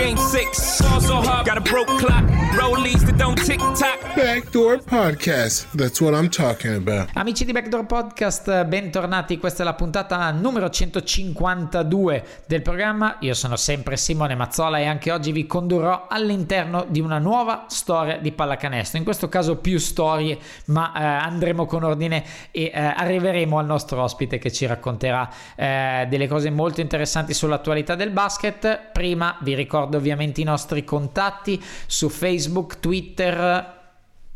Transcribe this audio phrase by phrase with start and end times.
[0.00, 0.80] game six.
[0.80, 2.24] Ball so hard, got a broke clock,
[2.56, 3.98] rollies that don't tick tock.
[4.16, 5.66] Backdoor Podcast.
[5.72, 7.10] That's what I'm talking about.
[7.14, 9.38] Amici di Backdoor Podcast, bentornati.
[9.38, 13.16] Questa è la puntata numero 152 del programma.
[13.20, 18.16] Io sono sempre Simone Mazzola e anche oggi vi condurrò all'interno di una nuova storia
[18.16, 18.98] di pallacanestro.
[18.98, 24.02] In questo caso più storie, ma eh, andremo con ordine e eh, arriveremo al nostro
[24.02, 28.90] ospite che ci racconterà eh, delle cose molto interessanti sull'attualità del basket.
[28.92, 33.78] Prima vi ricordo ovviamente i nostri contatti su Facebook, Twitter,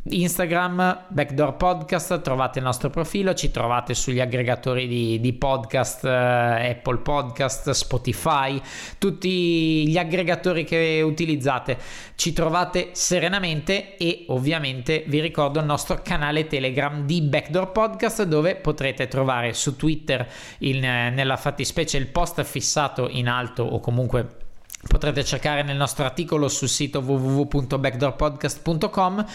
[0.06, 6.10] Instagram, Backdoor Podcast, trovate il nostro profilo, ci trovate sugli aggregatori di, di podcast, eh,
[6.10, 8.60] Apple Podcast, Spotify,
[8.98, 11.78] tutti gli aggregatori che utilizzate,
[12.16, 18.56] ci trovate serenamente e ovviamente vi ricordo il nostro canale Telegram di Backdoor Podcast dove
[18.56, 24.42] potrete trovare su Twitter il, nella fattispecie il post fissato in alto o comunque
[24.86, 29.26] Potrete cercare nel nostro articolo sul sito www.backdoorpodcast.com.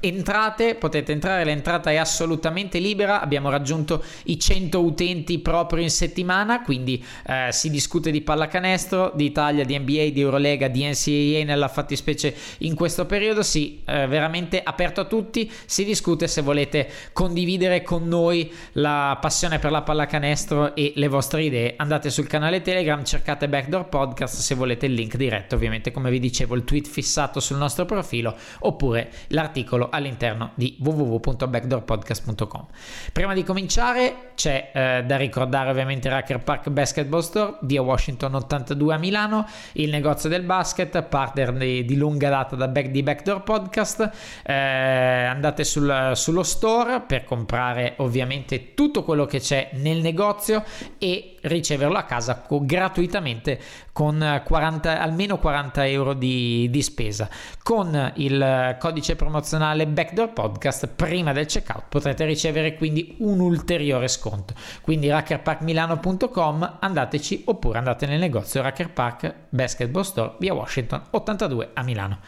[0.00, 3.20] Entrate, potete entrare, l'entrata è assolutamente libera.
[3.20, 9.24] Abbiamo raggiunto i 100 utenti proprio in settimana, quindi eh, si discute di pallacanestro, di
[9.24, 13.42] Italia, di NBA, di Eurolega, di NCAA nella fattispecie in questo periodo.
[13.42, 15.50] Sì, eh, veramente aperto a tutti.
[15.64, 21.42] Si discute se volete condividere con noi la passione per la pallacanestro e le vostre
[21.42, 21.74] idee.
[21.76, 26.20] Andate sul canale Telegram, cercate Backdoor Podcast se volete il link diretto, ovviamente come vi
[26.20, 32.66] dicevo, il tweet fissato sul nostro profilo oppure l'articolo all'interno di www.backdoorpodcast.com.
[33.12, 38.94] Prima di cominciare c'è eh, da ricordare ovviamente Racker Park Basketball Store, via Washington 82
[38.94, 43.42] a Milano, il negozio del basket, partner di, di lunga data da back, di Backdoor
[43.42, 44.10] Podcast.
[44.44, 50.64] Eh, andate sul, sullo store per comprare ovviamente tutto quello che c'è nel negozio
[50.98, 53.60] e riceverlo a casa co- gratuitamente
[53.92, 57.28] con 40, almeno 40 euro di, di spesa.
[57.62, 64.54] Con il codice promozionale Backdoor Podcast prima del checkout potrete ricevere quindi un ulteriore sconto.
[64.80, 71.82] Quindi rackerparkmilano.com andateci oppure andate nel negozio Racker Park Basketball Store via Washington 82 a
[71.82, 72.18] Milano.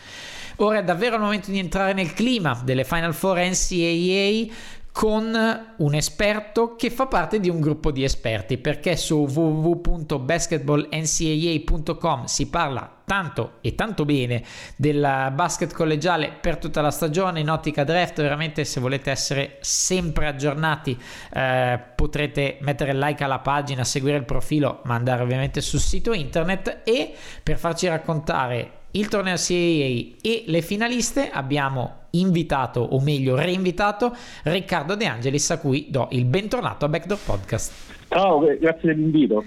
[0.57, 4.55] Ora è davvero il momento di entrare nel clima delle Final Four NCAA
[4.93, 5.37] con
[5.77, 12.99] un esperto che fa parte di un gruppo di esperti perché su www.basketballncaa.com si parla
[13.05, 14.45] tanto e tanto bene
[14.77, 20.27] del basket collegiale per tutta la stagione in ottica draft veramente se volete essere sempre
[20.27, 20.99] aggiornati
[21.33, 26.81] eh, potrete mettere like alla pagina seguire il profilo ma andare ovviamente sul sito internet
[26.85, 27.13] e
[27.43, 34.15] per farci raccontare il torneo CAA e le finaliste abbiamo invitato o meglio reinvitato
[34.45, 37.73] Riccardo De Angelis a cui do il bentornato a Backdoor Podcast.
[38.09, 39.45] Ciao, grazie dell'invito.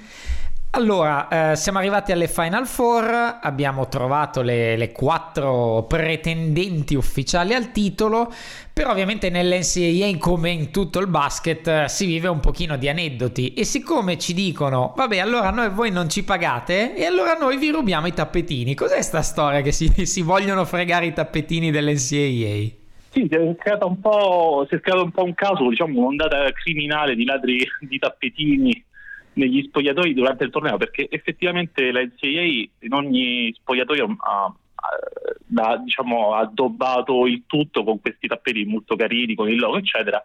[0.76, 7.72] Allora, eh, siamo arrivati alle Final Four, abbiamo trovato le, le, quattro pretendenti ufficiali al
[7.72, 8.34] titolo,
[8.74, 13.66] però ovviamente nell'NCAA come in tutto il basket si vive un pochino di aneddoti e
[13.66, 16.96] siccome ci dicono, vabbè allora noi voi non ci pagate?
[16.96, 21.06] E allora noi vi rubiamo i tappetini, cos'è sta storia che si, si vogliono fregare
[21.06, 22.82] i tappetini dell'NCAA?
[23.12, 26.52] Sì, si è creato un po', si è creato un, po un caso, diciamo un'ondata
[26.52, 28.86] criminale di ladri di tappetini
[29.34, 35.78] negli spogliatoi durante il torneo perché effettivamente la NCAA in ogni spogliatoio ha, ha, ha
[35.78, 40.24] diciamo, addobbato il tutto con questi tappeti molto carini, con il logo eccetera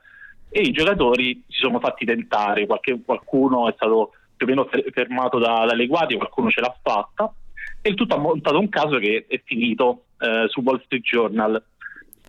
[0.51, 5.39] e i giocatori si sono fatti tentare, Qualche, qualcuno è stato più o meno fermato
[5.39, 7.33] da, dalle guardie, qualcuno ce l'ha fatta
[7.81, 11.63] e il tutto ha montato un caso che è finito eh, su Wall Street Journal.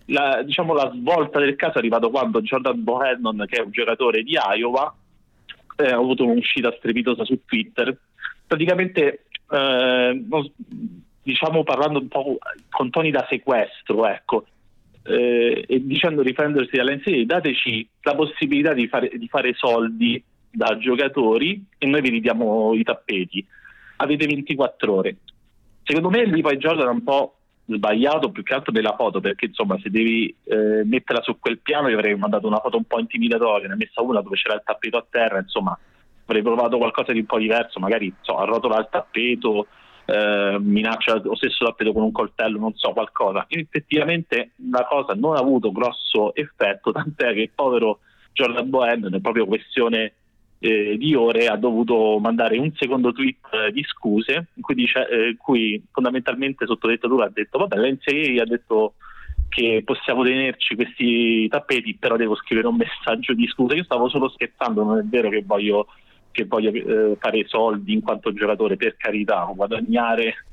[0.06, 4.22] La, diciamo, la svolta del caso è arrivato quando Jordan Bohannon, che è un giocatore
[4.22, 4.92] di Iowa,
[5.80, 7.96] eh, ho avuto un'uscita strepitosa su Twitter.
[8.46, 10.24] Praticamente, eh,
[11.22, 12.38] diciamo parlando un po'
[12.68, 14.46] con toni da sequestro, ecco,
[15.04, 21.64] eh, e dicendo riprendersi dall'NCAA, dateci la possibilità di fare, di fare soldi da giocatori
[21.78, 23.44] e noi vi ridiamo i tappeti.
[23.96, 25.16] Avete 24 ore.
[25.84, 27.39] Secondo me lì poi Jordan un po'
[27.76, 31.88] sbagliato più che altro della foto perché insomma se devi eh, metterla su quel piano
[31.88, 34.62] io avrei mandato una foto un po' intimidatoria ne ho messa una dove c'era il
[34.64, 35.78] tappeto a terra insomma
[36.24, 39.66] avrei provato qualcosa di un po' diverso magari so, arrotola il tappeto
[40.10, 43.44] eh, minaccia lo stesso tappeto con un coltello non so qualcosa.
[43.48, 48.00] Effettivamente la cosa non ha avuto grosso effetto tant'è che il povero
[48.32, 50.14] Jordan Bowen è proprio questione
[50.60, 55.08] eh, di ore ha dovuto mandare un secondo tweet eh, di scuse in cui, dice,
[55.08, 58.94] eh, cui fondamentalmente sotto dettatura ha detto vabbè l'NCAA ha detto
[59.48, 63.74] che possiamo tenerci questi tappeti però devo scrivere un messaggio di scusa.
[63.74, 65.86] Io stavo solo scherzando non è vero che voglio,
[66.30, 70.44] che voglio eh, fare soldi in quanto giocatore per carità guadagnare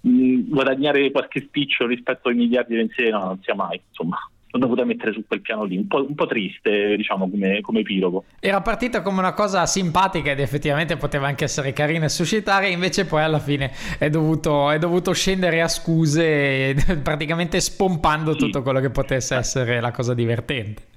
[0.00, 4.18] mh, mm, guadagnare qualche spiccio rispetto ai miliardi di NCAA no, non sia mai insomma
[4.52, 7.80] l'ho dovuta mettere su quel piano lì, un po', un po triste, diciamo, come, come
[7.80, 8.24] epilogo.
[8.38, 13.06] Era partita come una cosa simpatica ed effettivamente poteva anche essere carina e suscitare, invece
[13.06, 18.38] poi alla fine è dovuto, è dovuto scendere a scuse, praticamente spompando sì.
[18.38, 20.90] tutto quello che potesse essere la cosa divertente.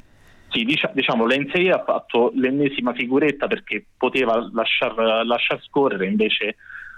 [0.50, 6.56] Sì, diciamo, l'NCA ha fatto l'ennesima figuretta perché poteva lasciar, lasciar scorrere, invece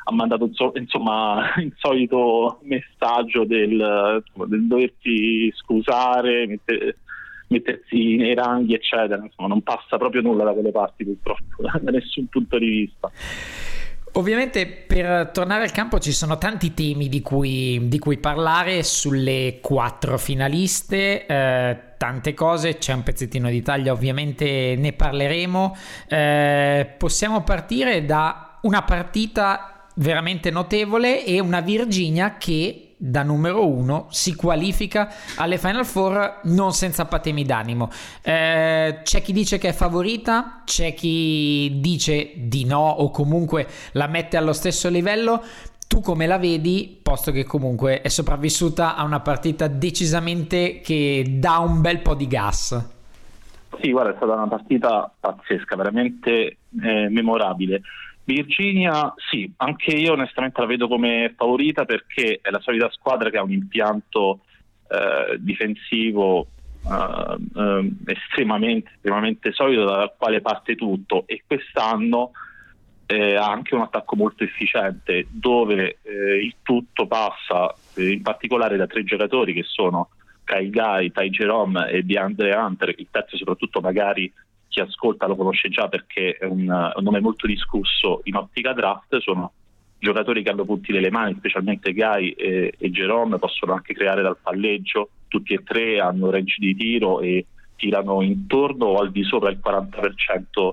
[0.08, 6.98] ha mandato insomma il solito messaggio del, del doversi scusare, mette,
[7.48, 9.22] mettersi nei ranghi, eccetera.
[9.22, 13.12] Insomma, non passa proprio nulla da quelle parti, purtroppo, da nessun punto di vista.
[14.14, 19.60] Ovviamente per tornare al campo ci sono tanti temi di cui, di cui parlare sulle
[19.62, 25.76] quattro finaliste, eh, tante cose, c'è un pezzettino d'Italia ovviamente ne parleremo.
[26.08, 34.08] Eh, possiamo partire da una partita veramente notevole e una Virginia che da numero uno
[34.10, 37.90] si qualifica alle Final Four non senza patemi d'animo.
[38.24, 44.08] Eh, c'è chi dice che è favorita, c'è chi dice di no o comunque la
[44.08, 45.44] mette allo stesso livello.
[45.88, 51.60] Tu come la vedi, posto che comunque è sopravvissuta a una partita decisamente che dà
[51.60, 52.96] un bel po' di gas?
[53.80, 57.82] Sì, guarda, è stata una partita pazzesca, veramente eh, memorabile.
[58.28, 63.38] Virginia, sì, anche io onestamente la vedo come favorita perché è la solita squadra che
[63.38, 64.42] ha un impianto
[64.90, 66.48] eh, difensivo
[66.90, 71.24] eh, eh, estremamente, estremamente solido dal quale parte tutto.
[71.26, 72.32] E quest'anno
[73.06, 78.76] eh, ha anche un attacco molto efficiente dove eh, il tutto passa eh, in particolare
[78.76, 80.10] da tre giocatori che sono
[80.44, 84.30] Kai Guy, Ty Jerome e DeAndre Hunter, il terzo soprattutto magari
[84.68, 89.18] chi ascolta lo conosce già perché è un, un nome molto discusso in ottica draft,
[89.20, 89.52] sono
[90.00, 94.38] giocatori che hanno punti nelle mani, specialmente Guy e, e Jerome, possono anche creare dal
[94.42, 99.50] palleggio, tutti e tre hanno range di tiro e tirano intorno o al di sopra
[99.50, 100.72] il 40%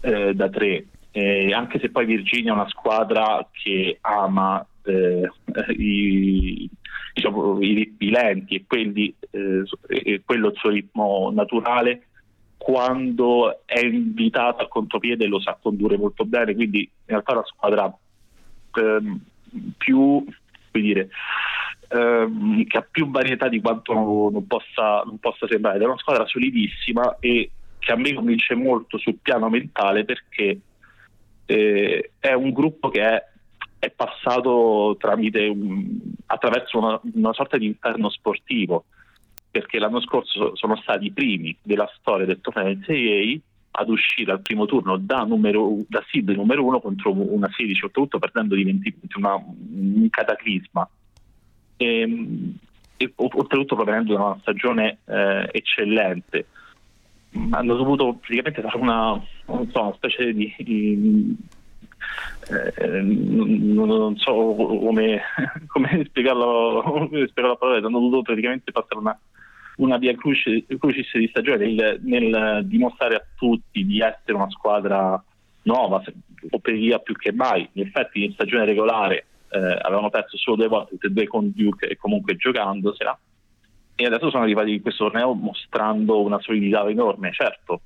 [0.00, 0.86] eh, da tre.
[1.10, 5.28] Eh, anche se poi Virginia è una squadra che ama eh,
[5.76, 6.68] i,
[7.14, 12.08] diciamo, i ritmi lenti e, quelli, eh, e quello il suo ritmo naturale,
[12.58, 17.46] quando è invitato a contropiede lo sa condurre molto bene, quindi in realtà è una
[17.46, 17.98] squadra
[18.74, 19.20] ehm,
[19.78, 20.24] più,
[20.72, 21.08] dire,
[21.88, 26.26] ehm, che ha più varietà di quanto non, possa, non possa sembrare, è una squadra
[26.26, 30.60] solidissima e che a me convince molto sul piano mentale perché
[31.46, 33.24] eh, è un gruppo che è,
[33.78, 35.96] è passato tramite un,
[36.26, 38.84] attraverso una, una sorta di interno sportivo
[39.50, 43.40] perché l'anno scorso sono stati i primi della storia del torneo NCAA
[43.70, 48.18] ad uscire al primo turno da, numero, da seed numero uno contro una 16, oltretutto
[48.18, 50.88] perdendo di 20 punti, un cataclisma.
[51.76, 52.52] E,
[52.96, 56.46] e, oltretutto provenendo da una stagione eh, eccellente.
[57.50, 61.36] Hanno dovuto praticamente fare una, so, una specie di, di
[62.50, 65.20] eh, non, non, so come,
[65.68, 69.18] come spiegarlo, spiegarlo a parole, hanno dovuto praticamente passare una
[69.78, 75.22] una via crucis, di stagione nel, nel, dimostrare a tutti di essere una squadra
[75.62, 76.02] nuova,
[76.50, 77.68] o per via più che mai.
[77.72, 81.52] In effetti in stagione regolare eh, avevano perso solo due volte, tutte e due con
[81.54, 83.18] Duke e comunque giocandosela.
[83.94, 87.32] E adesso sono arrivati in questo torneo mostrando una solidità enorme.
[87.32, 87.82] Certo,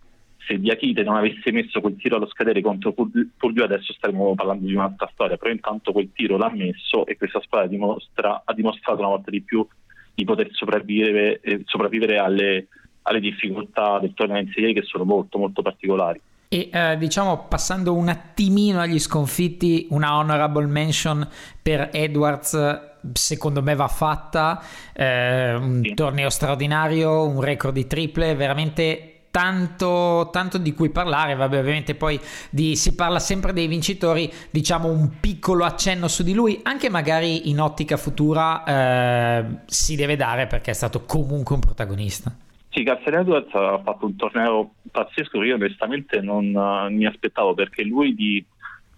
[0.47, 4.75] se Diachite non avesse messo quel tiro allo scadere contro Purdue adesso staremmo parlando di
[4.75, 9.09] un'altra storia, però intanto quel tiro l'ha messo e questa squadra dimostra, ha dimostrato una
[9.09, 9.67] volta di più
[10.15, 12.69] di poter sopravvivere, eh, sopravvivere alle,
[13.03, 16.21] alle, difficoltà del torneo NCAA che sono molto molto particolari.
[16.49, 21.27] E eh, diciamo passando un attimino agli sconfitti, una honorable mention
[21.63, 25.95] per Edwards secondo me va fatta, eh, un sì.
[25.95, 32.21] torneo straordinario, un record di triple, veramente tanto, tanto di cui parlare, vabbè ovviamente poi
[32.51, 37.49] di, si parla sempre dei vincitori, diciamo un piccolo accenno su di lui, anche magari
[37.49, 42.31] in ottica futura eh, si deve dare perché è stato comunque un protagonista.
[42.69, 47.55] Sì, Cassel Edwards ha fatto un torneo pazzesco che io onestamente non uh, mi aspettavo
[47.55, 48.45] perché lui di,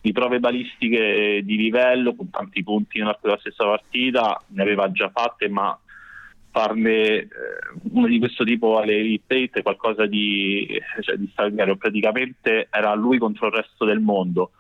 [0.01, 5.11] di, prove balistiche di livello con tanti punti nell'arco della stessa partita ne aveva già
[5.11, 5.77] fatte ma
[6.55, 7.29] farne eh,
[7.91, 12.95] uno di questo tipo alle Elite 8 è qualcosa di, cioè, di straordinario, praticamente era
[12.95, 14.53] lui contro il resto del mondo.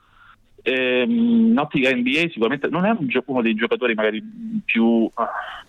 [0.63, 4.21] Ehm, in ottica NBA sicuramente non è un gio- uno dei giocatori magari
[4.65, 5.09] più,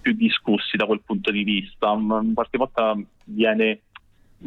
[0.02, 3.82] più, discussi da quel punto di vista, um, qualche volta viene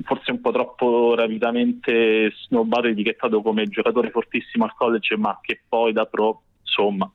[0.03, 5.61] forse un po' troppo rapidamente snobbato e etichettato come giocatore fortissimo al college ma che
[5.67, 7.11] poi da pro insomma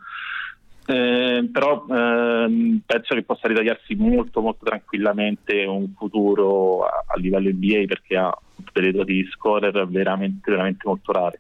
[0.85, 7.49] eh, però ehm, penso che possa ritagliarsi molto molto tranquillamente un futuro a, a livello
[7.49, 8.37] NBA perché ha
[8.73, 11.39] delle doti di scorer veramente veramente molto rare.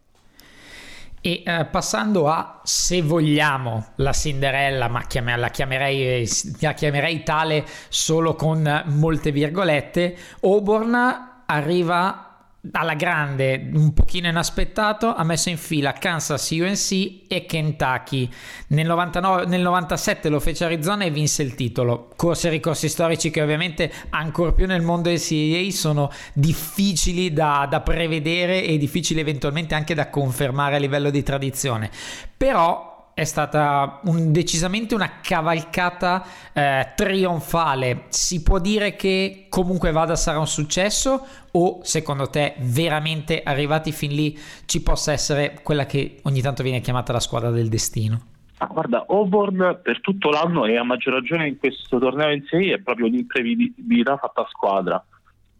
[1.25, 6.27] E eh, passando a, se vogliamo, la Cinderella, ma chiam- la, chiamerei,
[6.59, 12.32] la chiamerei tale solo con molte virgolette, Auburn arriva
[12.71, 18.29] alla grande, un pochino inaspettato, ha messo in fila Kansas UNC e Kentucky.
[18.67, 22.09] Nel, 99, nel 97 lo fece Arizona e vinse il titolo.
[22.15, 27.67] Corsi e ricorsi storici che ovviamente ancora più nel mondo del CAA sono difficili da,
[27.69, 31.91] da prevedere e difficili eventualmente anche da confermare a livello di tradizione.
[32.37, 38.05] Però è stata un, decisamente una cavalcata eh, trionfale.
[38.09, 44.13] Si può dire che comunque vada sarà un successo o secondo te veramente arrivati fin
[44.13, 48.21] lì ci possa essere quella che ogni tanto viene chiamata la squadra del destino?
[48.57, 52.73] Ah, guarda, Auburn per tutto l'anno e a maggior ragione in questo torneo in sé
[52.73, 55.03] è proprio un'imprevedibilità fatta a squadra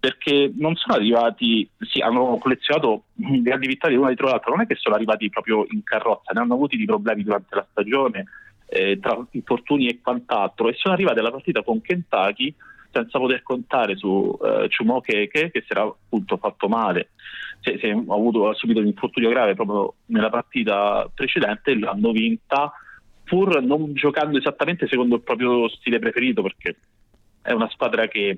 [0.03, 4.75] perché non sono arrivati, sì, hanno collezionato grandi vittorie una dietro l'altra, non è che
[4.75, 8.25] sono arrivati proprio in carrozza, ne hanno avuti di problemi durante la stagione,
[8.65, 12.53] eh, tra infortuni e quant'altro, e sono arrivati alla partita con Kentucky
[12.91, 17.11] senza poter contare su eh, Chumokeke che si era appunto fatto male,
[17.61, 22.11] cioè, si, ha, avuto, ha subito un infortunio grave proprio nella partita precedente e l'hanno
[22.11, 22.73] vinta
[23.23, 26.75] pur non giocando esattamente secondo il proprio stile preferito perché
[27.41, 28.37] è una squadra che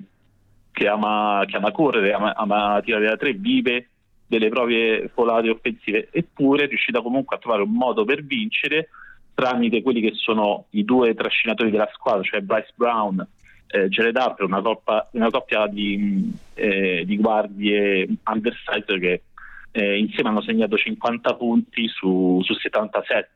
[0.76, 3.88] che ama, che ama correre, ama, ama tirare da tre, vive
[4.26, 8.90] delle proprie folate offensive, eppure è riuscita comunque a trovare un modo per vincere
[9.32, 13.26] tramite quelli che sono i due trascinatori della squadra, cioè Bryce Brown,
[13.68, 19.22] eh, Jared Harper, una, coppa, una coppia di, eh, di guardie undersized che
[19.70, 23.28] eh, insieme hanno segnato 50 punti su, su 77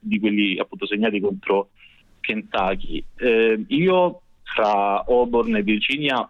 [0.00, 1.68] di quelli appunto segnati contro
[2.18, 3.04] Kentucky.
[3.16, 6.28] Eh, io fra Auburn e Virginia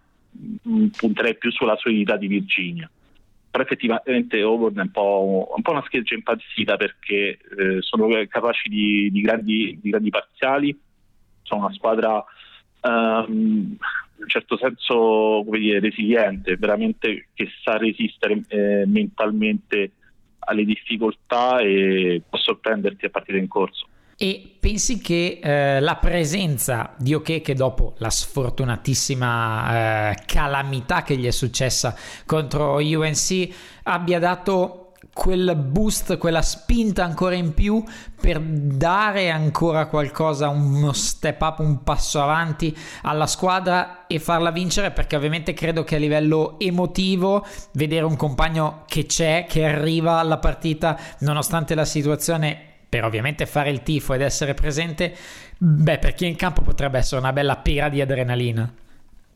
[0.97, 2.91] punterei più sulla solidità di Virginia.
[3.51, 8.69] Però effettivamente Auburn è un po', un po una scheggia impazzita perché eh, sono capaci
[8.69, 10.79] di, di, grandi, di, grandi, parziali,
[11.43, 12.23] sono una squadra
[12.83, 13.77] um,
[14.19, 19.93] in un certo senso dire, resiliente, veramente che sa resistere eh, mentalmente
[20.41, 23.87] alle difficoltà e può sorprenderti a partire in corso.
[24.21, 31.17] E pensi che eh, la presenza di Oche, che dopo la sfortunatissima eh, calamità che
[31.17, 31.95] gli è successa
[32.27, 33.49] contro UNC,
[33.85, 37.81] abbia dato quel boost, quella spinta ancora in più
[38.21, 44.91] per dare ancora qualcosa, uno step up, un passo avanti alla squadra e farla vincere?
[44.91, 50.39] Perché ovviamente credo che a livello emotivo vedere un compagno che c'è, che arriva alla
[50.39, 55.15] partita nonostante la situazione per ovviamente fare il tifo ed essere presente,
[55.59, 58.73] beh, per chi è in campo potrebbe essere una bella pira di adrenalina.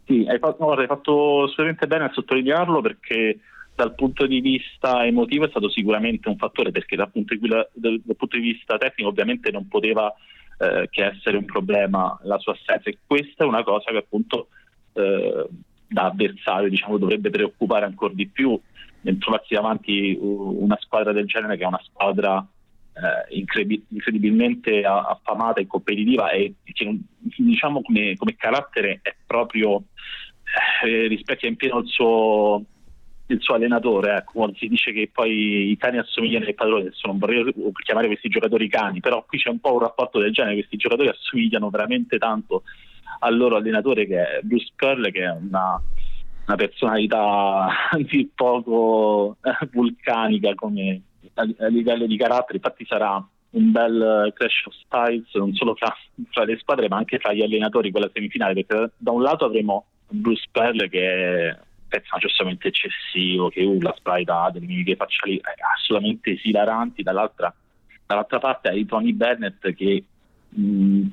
[0.07, 3.39] Sì, hai fatto, no, hai fatto assolutamente bene a sottolinearlo perché
[3.75, 8.01] dal punto di vista emotivo è stato sicuramente un fattore perché dal punto di, dal,
[8.17, 10.13] punto di vista tecnico ovviamente non poteva
[10.59, 14.49] eh, che essere un problema la sua assenza e questa è una cosa che appunto
[14.93, 15.47] eh,
[15.87, 18.59] da avversario diciamo, dovrebbe preoccupare ancora di più
[19.03, 22.47] nel trovarsi davanti una squadra del genere che è una squadra
[23.31, 26.99] incredibilmente affamata e competitiva e che
[27.37, 29.85] diciamo come, come carattere è proprio
[30.85, 32.63] eh, rispecchia in pieno il suo,
[33.27, 37.19] il suo allenatore, ecco, si dice che poi i cani assomigliano ai padroni, adesso non
[37.19, 40.77] vorrei chiamare questi giocatori cani, però qui c'è un po' un rapporto del genere, questi
[40.77, 42.65] giocatori assomigliano veramente tanto
[43.21, 45.81] al loro allenatore che è Bruce Curl, che è una,
[46.47, 51.01] una personalità di poco eh, vulcanica come,
[51.35, 55.95] a, livello di carattere, infatti sarà un bel crash of styles non solo fra,
[56.31, 59.85] fra, le squadre ma anche fra gli allenatori quella semifinale perché da un lato avremo
[60.09, 61.59] Bruce Perle che è
[61.93, 65.43] pezzo giustamente eccessivo, che urla, sprayta, delle mimiche facciali eh,
[65.77, 67.55] assolutamente esilaranti, dall'altra,
[68.07, 70.03] dall'altra parte hai Tony Bennett che
[70.49, 71.07] mh,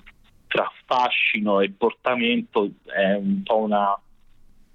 [0.47, 3.99] tra fascino e portamento è un po' una,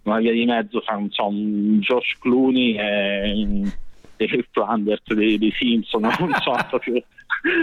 [0.03, 3.73] una via di mezzo tra so, un Josh Clooney e,
[4.17, 7.03] e Flanders dei, dei Simpson, non so, proprio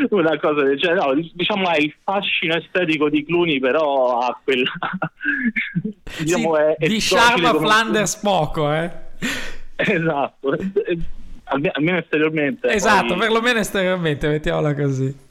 [0.09, 0.99] una cosa del genere.
[0.99, 4.71] No, diciamo è il fascino estetico di Clooney, però ha quella.
[6.19, 8.91] diciamo, sì, è, è di Sharma Flanders poco, eh.
[9.75, 10.57] Esatto,
[11.45, 12.67] almeno esteriormente.
[12.69, 13.17] Esatto, poi...
[13.17, 15.29] perlomeno esteriormente, mettiamola così.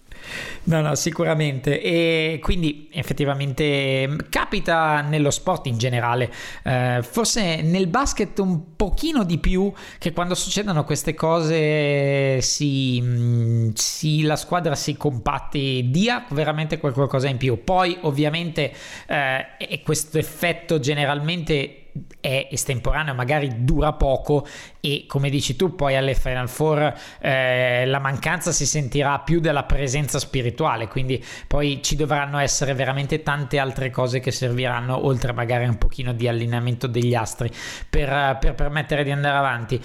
[0.64, 1.80] No, no, sicuramente.
[1.80, 6.30] E quindi effettivamente capita nello sport in generale,
[6.64, 13.70] eh, forse nel basket un pochino di più che quando succedono queste cose si, mm,
[13.74, 17.62] si, la squadra si compatte e dia veramente qualcosa in più.
[17.64, 18.72] Poi ovviamente
[19.06, 21.79] eh, questo effetto generalmente
[22.20, 24.46] è estemporaneo, magari dura poco
[24.80, 29.64] e come dici tu poi alle Final Four eh, la mancanza si sentirà più della
[29.64, 35.66] presenza spirituale, quindi poi ci dovranno essere veramente tante altre cose che serviranno oltre magari
[35.66, 37.50] un pochino di allineamento degli astri
[37.88, 39.82] per, per permettere di andare avanti.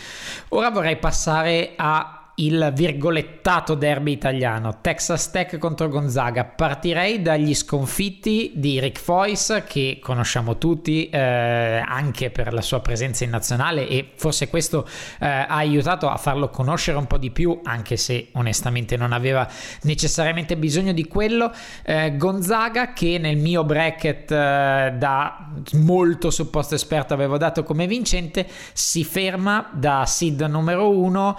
[0.50, 6.44] Ora vorrei passare a il virgolettato derby italiano, Texas Tech contro Gonzaga.
[6.44, 13.24] Partirei dagli sconfitti di Rick Foyce, che conosciamo tutti eh, anche per la sua presenza
[13.24, 14.86] in nazionale e forse questo
[15.20, 19.48] eh, ha aiutato a farlo conoscere un po' di più, anche se onestamente non aveva
[19.84, 21.54] necessariamente bisogno di quello.
[21.84, 28.46] Eh, Gonzaga, che nel mio bracket eh, da molto supposto esperto avevo dato come vincente,
[28.74, 31.38] si ferma da seed numero uno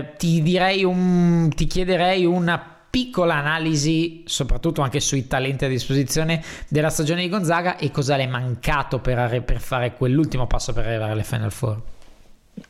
[0.00, 0.42] eh, ti
[0.84, 7.28] un, ti chiederei una piccola analisi, soprattutto anche sui talenti a disposizione della stagione di
[7.28, 11.52] Gonzaga e cosa le è mancato per, per fare quell'ultimo passo per arrivare alle Final
[11.52, 11.82] Four.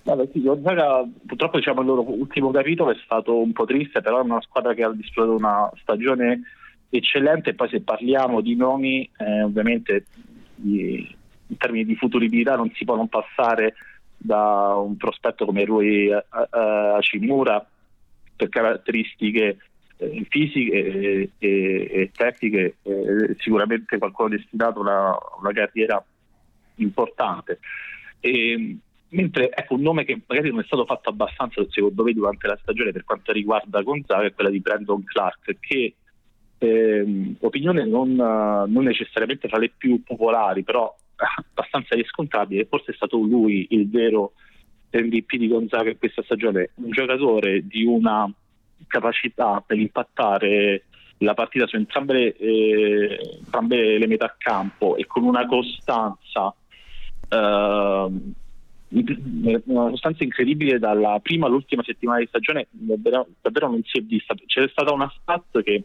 [0.02, 4.20] Vabbè, sì, Gonzaga purtroppo diciamo, il loro ultimo capitolo è stato un po' triste, però
[4.20, 6.42] è una squadra che ha disputato una stagione
[6.90, 10.06] eccellente poi se parliamo di nomi eh, ovviamente
[10.56, 13.75] di, in termini di futuribilità non si può non passare
[14.22, 17.66] da un prospetto come Rui Hashimura
[18.36, 19.56] per caratteristiche
[19.97, 26.04] eh, fisiche e, e, e tecniche, eh, sicuramente qualcuno destinato a una, una carriera
[26.76, 27.60] importante.
[28.21, 28.76] E,
[29.08, 32.58] mentre ecco, un nome che magari non è stato fatto abbastanza secondo me durante la
[32.60, 35.95] stagione per quanto riguarda Gonzaga è quella di Brandon Clark che
[36.58, 40.95] eh, opinione non, non necessariamente fra le più popolari però
[41.37, 44.33] abbastanza riscontrabile, forse è stato lui il vero
[44.91, 48.30] MVP di Gonzaga in questa stagione, un giocatore di una
[48.87, 50.85] capacità per impattare
[51.19, 56.54] la partita su entrambe, eh, entrambe le metà campo e con una costanza
[57.28, 58.11] eh,
[58.93, 64.35] una costanza incredibile dalla prima all'ultima settimana di stagione davvero, davvero non si è vista.
[64.35, 65.85] C'è stata una stat che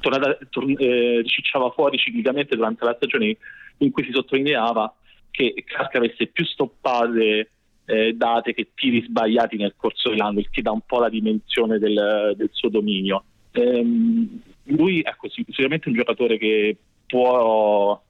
[0.00, 3.36] tornata, tor- eh, cicciava fuori ciclicamente durante la stagione
[3.78, 4.94] in cui si sottolineava
[5.30, 7.50] che Clark avesse più stoppate
[7.84, 11.78] eh, date che tiri sbagliati nel corso dell'anno, il che dà un po' la dimensione
[11.78, 13.24] del, del suo dominio.
[13.52, 18.00] Ehm, lui è ecco, sicuramente un giocatore che può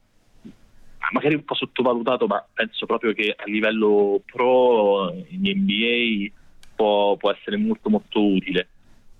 [1.11, 6.31] magari un po' sottovalutato, ma penso proprio che a livello pro in NBA
[6.75, 8.67] può, può essere molto molto utile.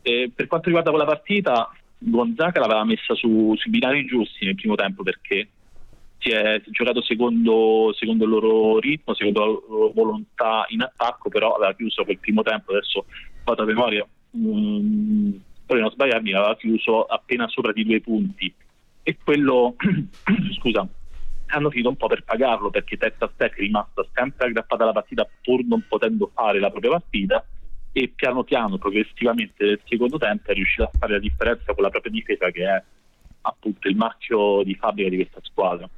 [0.01, 4.75] E per quanto riguarda quella partita, Gonzaga l'aveva messa su, sui binari giusti nel primo
[4.75, 5.49] tempo perché
[6.19, 11.55] si è, giocato secondo, secondo, il loro ritmo, secondo la loro volontà in attacco, però
[11.55, 13.05] aveva chiuso quel primo tempo, adesso
[13.43, 18.53] vado a memoria, um, per non sbagliarmi, aveva chiuso appena sopra di due punti.
[19.03, 19.75] E quello,
[20.57, 20.87] scusa,
[21.47, 25.27] hanno finito un po' per pagarlo perché Texas Tech è rimasta sempre aggrappata alla partita
[25.41, 27.45] pur non potendo fare la propria partita
[27.99, 31.89] e piano piano, progressivamente nel secondo tempo è riuscito a fare la differenza con la
[31.89, 32.83] propria difesa che è
[33.41, 35.89] appunto il marchio di fabbrica di questa squadra.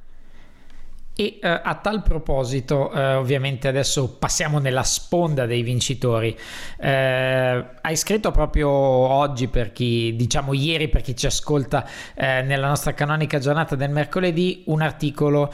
[1.14, 6.34] E uh, a tal proposito, uh, ovviamente adesso passiamo nella sponda dei vincitori.
[6.78, 11.86] Uh, hai scritto proprio oggi, per chi, diciamo ieri, per chi ci ascolta
[12.16, 15.52] nella nostra canonica giornata del mercoledì, un articolo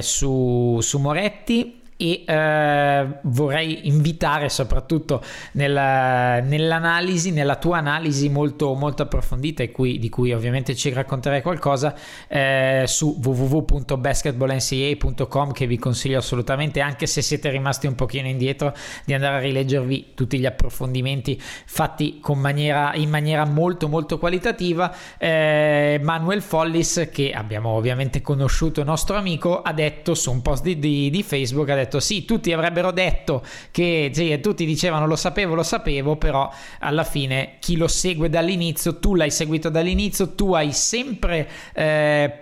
[0.00, 9.04] su, su Moretti e eh, vorrei invitare soprattutto nella, nell'analisi, nella tua analisi molto, molto
[9.04, 11.94] approfondita cui, di cui ovviamente ci racconterai qualcosa
[12.26, 19.14] eh, su www.basketballncaa.com che vi consiglio assolutamente anche se siete rimasti un pochino indietro di
[19.14, 24.92] andare a rileggervi tutti gli approfondimenti fatti maniera, in maniera molto molto qualitativa.
[25.18, 30.80] Eh, Manuel Follis che abbiamo ovviamente conosciuto nostro amico ha detto su un post di,
[30.80, 35.16] di, di Facebook ha detto detto sì, tutti avrebbero detto che sì, tutti dicevano lo
[35.16, 40.54] sapevo, lo sapevo, però alla fine chi lo segue dall'inizio, tu l'hai seguito dall'inizio, tu
[40.54, 41.48] hai sempre...
[41.74, 42.36] Eh,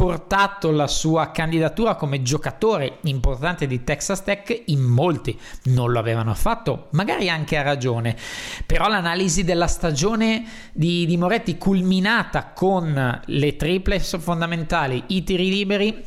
[0.00, 6.32] portato la sua candidatura come giocatore importante di Texas Tech, in molti non lo avevano
[6.32, 8.16] fatto, magari anche a ragione,
[8.64, 16.02] però l'analisi della stagione di, di Moretti culminata con le triple fondamentali, i tiri liberi,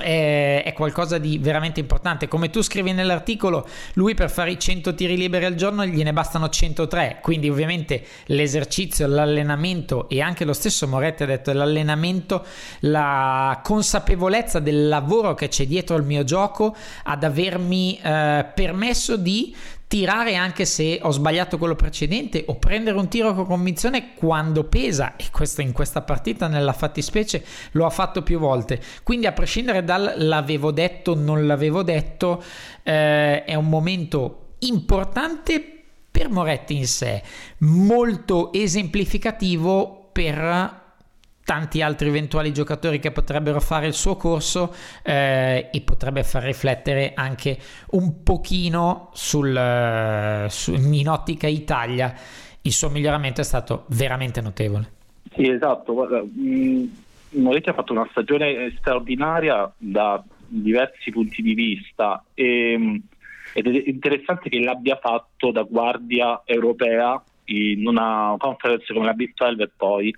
[0.00, 2.28] è, è, qualcosa di veramente importante.
[2.28, 6.48] Come tu scrivi nell'articolo, lui per fare i 100 tiri liberi al giorno gliene bastano
[6.48, 7.18] 103.
[7.22, 12.44] Quindi, ovviamente, l'esercizio, l'allenamento e anche lo stesso Moretti ha detto: l'allenamento,
[12.80, 19.54] la consapevolezza del lavoro che c'è dietro al mio gioco ad avermi eh, permesso di
[19.90, 25.16] tirare anche se ho sbagliato quello precedente o prendere un tiro con convinzione quando pesa
[25.16, 28.80] e questo in questa partita nella fattispecie lo ha fatto più volte.
[29.02, 32.40] Quindi a prescindere dal l'avevo detto non l'avevo detto
[32.84, 35.60] eh, è un momento importante
[36.08, 37.20] per Moretti in sé
[37.58, 40.79] molto esemplificativo per
[41.50, 47.10] tanti altri eventuali giocatori che potrebbero fare il suo corso eh, e potrebbe far riflettere
[47.12, 47.58] anche
[47.90, 52.14] un pochino sul, uh, su, in ottica Italia
[52.62, 54.92] il suo miglioramento è stato veramente notevole.
[55.34, 56.88] Sì esatto guarda mh,
[57.30, 63.02] Moretti ha fatto una stagione straordinaria da diversi punti di vista e,
[63.54, 69.32] ed è interessante che l'abbia fatto da guardia europea in una conference come la Big
[69.34, 70.14] 12 e poi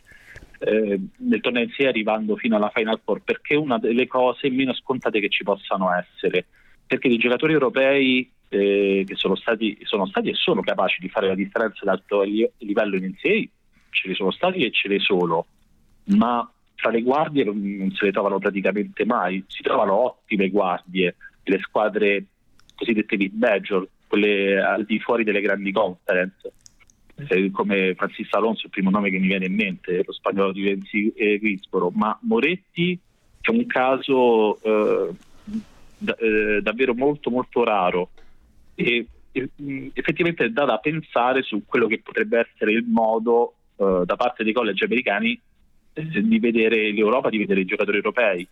[0.64, 4.48] eh, nel torneo in sé arrivando fino alla Final Four perché è una delle cose
[4.50, 6.46] meno scontate che ci possano essere
[6.86, 11.26] perché i giocatori europei eh, che sono stati, sono stati, e sono capaci di fare
[11.26, 13.44] la differenza ad alto livello in NCAA
[13.90, 15.46] ce ne sono stati e ce ne sono
[16.04, 21.58] ma tra le guardie non, se le trovano praticamente mai si trovano ottime guardie le
[21.58, 22.26] squadre
[22.74, 26.52] cosiddette mid major quelle al di fuori delle grandi conference
[27.50, 31.12] come Francisco Alonso, il primo nome che mi viene in mente, lo spagnolo di Venzi
[31.14, 32.98] e Grisboro, ma Moretti
[33.40, 35.10] è un caso eh,
[35.98, 38.10] da, eh, davvero molto molto raro
[38.74, 39.50] e, e
[39.92, 44.52] effettivamente dà da pensare su quello che potrebbe essere il modo eh, da parte dei
[44.52, 45.38] college americani
[45.92, 48.46] eh, di vedere l'Europa, di vedere i giocatori europei.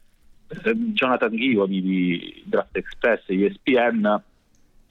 [0.48, 4.22] Eh, Jonathan Ghioni di Draft Express ESPN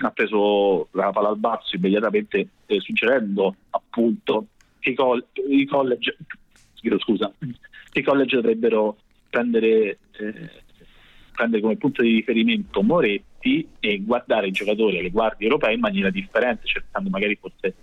[0.05, 4.47] ha preso la palla al basso immediatamente eh, suggerendo appunto
[4.79, 6.15] che i, col- i college
[6.99, 7.31] scusa,
[7.93, 8.97] i college dovrebbero
[9.29, 10.49] prendere, eh,
[11.33, 15.81] prendere, come punto di riferimento Moretti e guardare i giocatori e le guardie europee in
[15.81, 17.75] maniera differente, cercando magari forse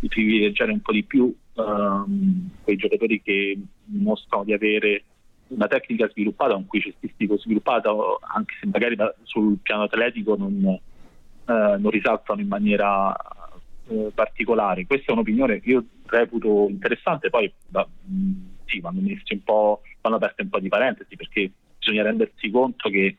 [0.00, 5.04] di privilegiare un po' di più um, quei giocatori che mostrano di avere
[5.48, 10.78] una tecnica sviluppata, un cestistico sviluppato, anche se magari sul piano atletico non,
[11.52, 13.14] non risaltano in maniera
[13.88, 14.86] eh, particolare.
[14.86, 17.86] Questa è un'opinione che io reputo interessante, poi da,
[18.66, 23.16] sì, vanno, un po', vanno aperte un po' di parentesi perché bisogna rendersi conto che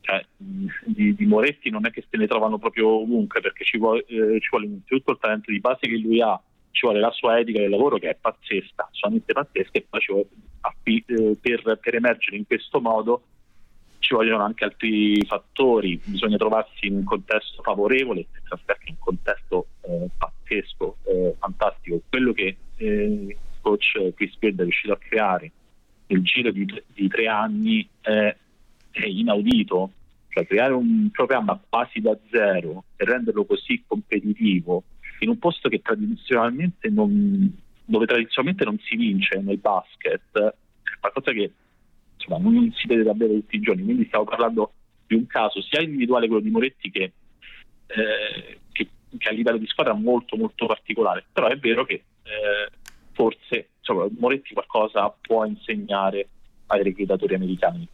[0.00, 4.04] cioè, di, di, Moretti non è che se ne trovano proprio ovunque perché ci vuole,
[4.06, 6.40] eh, ci vuole innanzitutto il talento di base che lui ha,
[6.70, 10.12] ci vuole la sua etica del lavoro che è pazzesca, solamente pazzesca e poi ci
[10.12, 10.28] vuole,
[10.84, 13.22] eh, per, per emergere in questo modo
[14.00, 18.26] ci vogliono anche altri fattori, bisogna trovarsi in un contesto favorevole,
[18.64, 22.00] perché è un contesto eh, pazzesco, eh, fantastico.
[22.08, 25.52] Quello che il eh, coach Chris Beard è riuscito a creare
[26.10, 28.36] nel giro di, di tre anni è,
[28.90, 29.92] è inaudito,
[30.28, 34.84] cioè creare un programma quasi da zero e renderlo così competitivo
[35.20, 41.52] in un posto tradizionalmente non, dove tradizionalmente non si vince nel basket, è qualcosa che
[42.36, 44.72] insomma, non si vede davvero tutti i giorni, quindi stiamo parlando
[45.06, 47.12] di un caso sia individuale quello di Moretti che,
[47.86, 52.70] eh, che, che a livello di squadra molto molto particolare, però è vero che eh,
[53.12, 56.28] forse insomma, Moretti qualcosa può insegnare
[56.66, 57.88] ai reclutatori americani.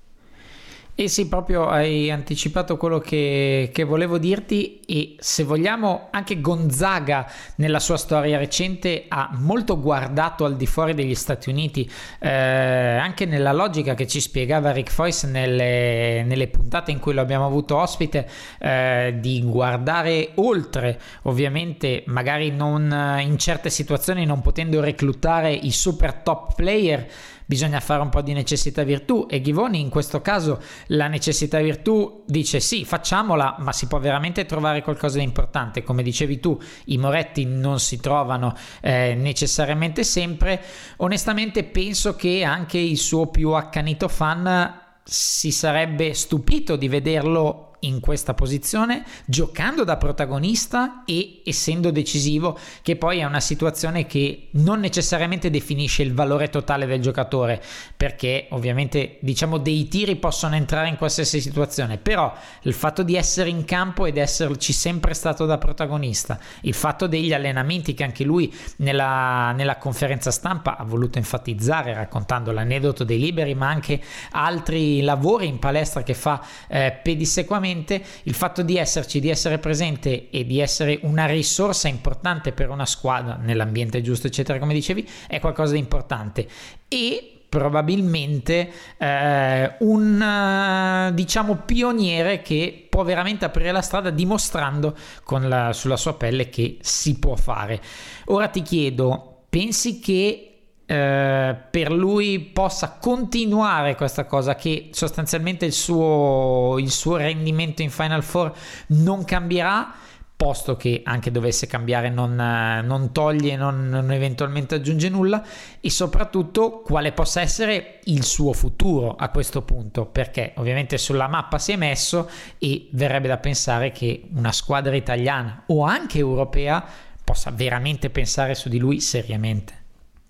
[0.99, 7.31] E sì, proprio hai anticipato quello che, che, volevo dirti e se vogliamo anche Gonzaga
[7.57, 11.87] nella sua storia recente ha molto guardato al di fuori degli Stati Uniti,
[12.19, 17.21] eh, anche nella logica che ci spiegava Rick Foyce nelle, nelle puntate in cui lo
[17.21, 18.27] abbiamo avuto ospite,
[18.59, 26.15] eh, di guardare oltre, ovviamente magari non in certe situazioni non potendo reclutare i super
[26.15, 27.07] top player
[27.47, 29.27] bisogna fare un po' di necessità virtù.
[29.31, 34.45] E Ghivoni in questo caso la necessità virtù dice sì facciamola ma si può veramente
[34.45, 35.83] trovare qualcosa di importante.
[35.83, 40.61] Come dicevi tu i Moretti non si trovano eh, necessariamente sempre.
[40.97, 48.01] Onestamente penso che anche il suo più accanito fan si sarebbe stupito di vederlo in
[48.01, 54.81] questa posizione, giocando da protagonista e essendo decisivo, che poi è una situazione che non
[54.81, 57.63] necessariamente definisce il valore totale del giocatore,
[57.97, 63.51] perché ovviamente diciamo dei tiri possono entrare in qualsiasi situazione, però il fatto di essere
[63.51, 68.53] in campo ed esserci sempre stato da protagonista, il fatto degli allenamenti che anche lui
[68.77, 75.47] nella, nella conferenza stampa ha voluto enfatizzare raccontando l'aneddoto dei liberi, ma anche altri lavori
[75.47, 80.45] in palestra che fa eh, pedissequamente sicuramente il fatto di esserci, di essere presente e
[80.45, 85.73] di essere una risorsa importante per una squadra nell'ambiente giusto, eccetera, come dicevi, è qualcosa
[85.73, 86.47] di importante.
[86.89, 94.97] E probabilmente eh, un diciamo pioniere che può veramente aprire la strada dimostrando
[95.41, 97.81] la, sulla sua pelle che si può fare.
[98.27, 100.46] Ora ti chiedo, pensi che
[100.87, 107.91] eh, per lui possa continuare questa cosa che sostanzialmente il suo, il suo rendimento in
[107.91, 108.53] Final Four
[108.89, 109.95] non cambierà
[110.37, 115.43] posto che anche dovesse cambiare non, non toglie, non, non, eventualmente aggiunge nulla
[115.81, 121.59] e soprattutto quale possa essere il suo futuro a questo punto perché ovviamente sulla mappa
[121.59, 126.85] si è messo e verrebbe da pensare che una squadra italiana o anche europea
[127.25, 129.86] possa veramente pensare su di lui seriamente.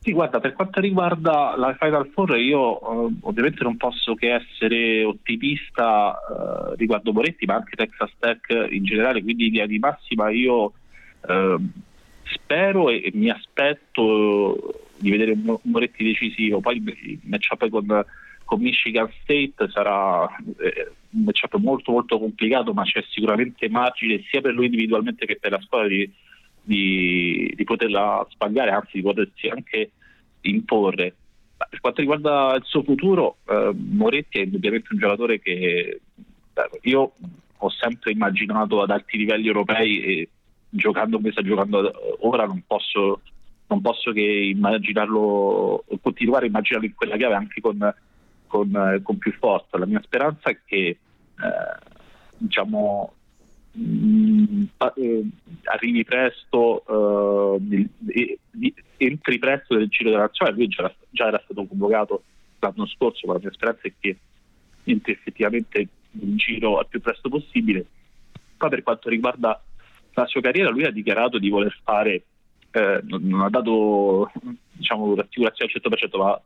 [0.07, 5.03] Sì, guarda, per quanto riguarda la Final Four, io eh, ovviamente non posso che essere
[5.03, 10.31] ottimista eh, riguardo Moretti, ma anche Texas Tech in generale, quindi in linea di massima
[10.31, 10.75] io
[11.27, 11.57] eh,
[12.23, 16.61] spero e, e, mi aspetto di vedere un Moretti decisivo.
[16.61, 18.05] Poi il matchup con,
[18.45, 20.25] con Michigan State sarà
[20.61, 25.37] eh, un matchup molto molto complicato, ma c'è sicuramente margine sia per lui individualmente che
[25.37, 26.09] per la squadra di
[26.67, 29.93] di, di poterla spagare, anzi di potersi anche
[30.43, 31.15] imporre.
[31.57, 36.01] Per quanto riguarda il suo futuro, eh, Moretti è indubbiamente un giocatore che
[36.83, 37.13] io
[37.59, 40.29] ho sempre immaginato ad alti livelli europei e
[40.69, 43.21] giocando come sta giocando ora non posso,
[43.69, 47.95] non posso che immaginarlo, continuare a immaginarlo in quella chiave anche con,
[48.47, 49.79] con, con più forza.
[49.79, 50.99] La mia speranza è che eh,
[52.37, 53.15] diciamo,
[53.77, 54.65] mh,
[54.97, 55.25] eh,
[55.65, 57.89] arrivi presto, eh,
[58.97, 62.23] entri presto nel giro della nazionale, lui già, già, era stato convocato
[62.59, 64.17] l'anno scorso, ma la mia speranza è che
[64.85, 67.85] entri effettivamente in giro al più presto possibile.
[68.57, 69.62] Poi per quanto riguarda
[70.12, 72.25] la sua carriera, lui ha dichiarato di voler fare,
[72.71, 74.33] eh, non, non, ha dato
[74.73, 76.41] diciamo, rassicurazione al 100%, ma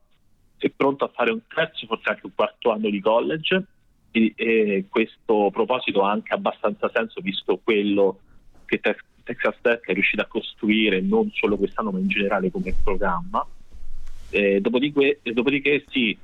[0.58, 3.64] è pronto a fare un terzo, forse anche un quarto anno di college
[4.10, 8.20] e, e questo proposito ha anche abbastanza senso visto quello
[8.64, 13.46] che Texas Tech è riuscito a costruire non solo quest'anno ma in generale come programma.
[14.30, 16.16] Eh, dopodiché, dopodiché sì,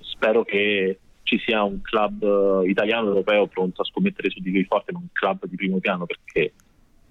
[0.00, 4.64] spero che ci sia un club eh, italiano europeo pronto a scommettere su di lui
[4.64, 6.52] forte, ma un club di primo piano perché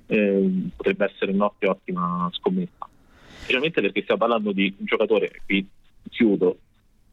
[0.05, 2.87] eh, potrebbe essere un'ottima ottima scommessa.
[3.41, 5.67] Specialmente perché stiamo parlando di un giocatore, qui
[6.09, 6.57] chiudo,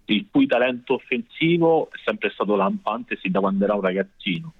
[0.06, 4.52] il cui talento offensivo è sempre stato lampante sin da quando era un ragazzino,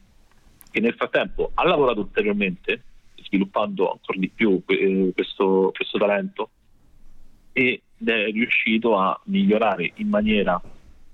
[0.71, 2.83] che nel frattempo ha lavorato ulteriormente,
[3.23, 6.51] sviluppando ancora di più eh, questo, questo talento,
[7.53, 10.61] ed è riuscito a migliorare in maniera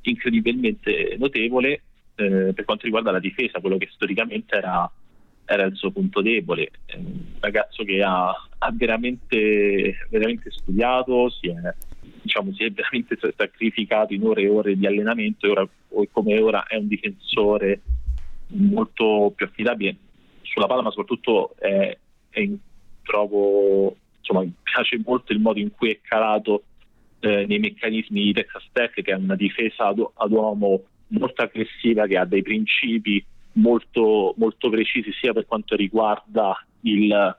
[0.02, 1.82] incredibilmente notevole
[2.16, 4.90] eh, per quanto riguarda la difesa, quello che storicamente era,
[5.44, 6.70] era il suo punto debole.
[6.94, 11.74] Un ragazzo che ha, ha veramente, veramente studiato, si è
[12.36, 15.68] diciamo, si è veramente sacrificato in ore e ore di allenamento e ora,
[16.10, 17.80] come ora è un difensore
[18.48, 19.96] molto più affidabile.
[20.42, 21.96] Sulla palla ma soprattutto è,
[22.30, 22.50] è
[23.02, 26.64] trovo insomma piace molto il modo in cui è calato
[27.20, 32.06] eh, nei meccanismi di Texas Tech che è una difesa ad, ad, uomo molto aggressiva
[32.06, 37.36] che ha dei principi molto, molto precisi sia per quanto riguarda il,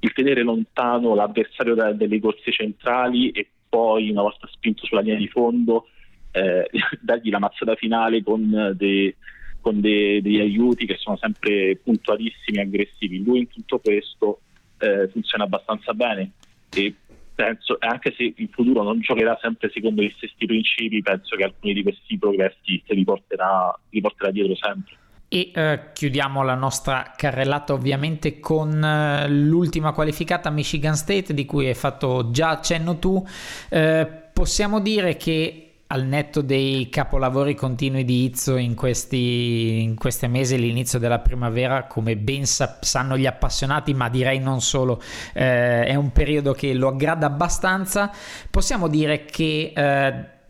[0.00, 5.28] il tenere lontano l'avversario dalle corse centrali e poi una volta spinto sulla linea di
[5.28, 5.86] fondo
[6.30, 6.68] eh,
[7.00, 9.16] dargli la mazzata finale con, dei,
[9.62, 13.24] con dei, degli aiuti che sono sempre puntualissimi e aggressivi.
[13.24, 14.40] Lui in tutto questo
[14.76, 16.32] eh, funziona abbastanza bene
[16.68, 16.94] e
[17.34, 21.72] penso, anche se in futuro non giocherà sempre secondo gli stessi principi, penso che alcuni
[21.72, 24.96] di questi progressi se li porterà, li porterà dietro sempre.
[25.34, 31.68] E eh, chiudiamo la nostra carrellata ovviamente con eh, l'ultima qualificata Michigan State di cui
[31.68, 33.26] hai fatto già accenno tu.
[33.70, 40.28] Eh, possiamo dire che al netto dei capolavori continui di Izzo in questi, in questi
[40.28, 45.00] mesi, l'inizio della primavera, come ben sa- sanno gli appassionati, ma direi non solo,
[45.32, 48.10] eh, è un periodo che lo aggrada abbastanza,
[48.50, 50.40] possiamo dire che eh,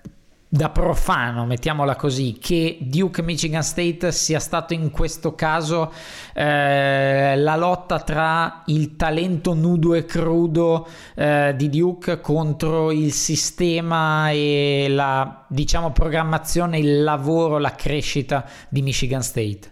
[0.55, 5.91] da profano, mettiamola così, che Duke Michigan State sia stato in questo caso
[6.35, 14.31] eh, la lotta tra il talento nudo e crudo eh, di Duke contro il sistema
[14.31, 19.71] e la diciamo programmazione, il lavoro, la crescita di Michigan State.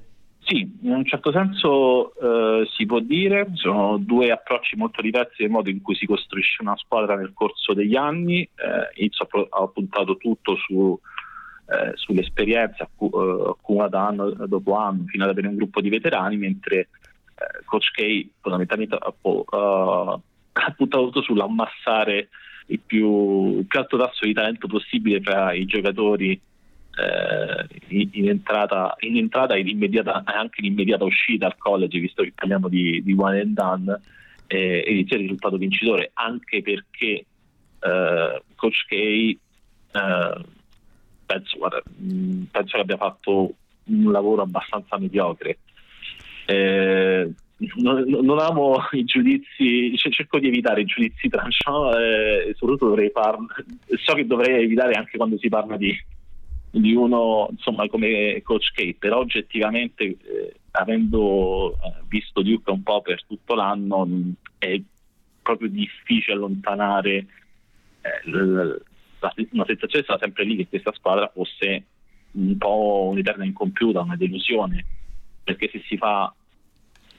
[0.51, 5.51] Sì, in un certo senso eh, si può dire, sono due approcci molto diversi del
[5.53, 8.41] modo in cui si costruisce una squadra nel corso degli anni.
[8.43, 10.99] Eh, Izzo ha puntato tutto su,
[11.67, 17.65] eh, sull'esperienza accumulata anno dopo anno fino ad avere un gruppo di veterani, mentre eh,
[17.65, 20.21] Coach K fondamentalmente ha, uh,
[20.53, 22.29] ha puntato tutto sull'ammassare
[22.67, 26.41] il più, il più alto tasso di talento possibile tra i giocatori
[26.97, 32.69] eh, in, entrata, in entrata e anche in immediata uscita al college, visto che parliamo
[32.69, 34.01] di, di one and done,
[34.47, 37.25] eh, e il risultato vincitore, anche perché
[37.81, 39.39] eh, Coach K eh,
[41.27, 41.83] penso, guarda,
[42.51, 45.59] penso, che abbia fatto un lavoro abbastanza mediocre.
[46.47, 47.33] Eh,
[47.77, 53.47] non, non, amo i giudizi, cerco di evitare i giudizi tranchant eh, soprattutto dovrei farlo,
[54.03, 55.95] so che dovrei evitare anche quando si parla di,
[56.71, 63.01] di uno insomma come Coach K, però oggettivamente eh, avendo eh, visto Duke un po'
[63.03, 64.07] per tutto l'anno
[64.59, 64.81] è
[65.43, 67.27] proprio difficile allontanare
[68.03, 68.83] eh, l-
[69.21, 71.85] la, una sensazione sarà sempre lì che questa squadra fosse
[72.33, 74.85] un po' un'eterna incompiuta, una delusione,
[75.43, 76.33] perché se si fa